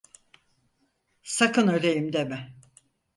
[1.23, 2.53] Sakın öleyim deme.